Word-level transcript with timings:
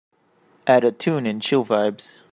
add 0.65 0.83
a 0.83 0.91
tune 0.91 1.27
in 1.27 1.39
Chill 1.39 1.63
Vibes 1.63 2.11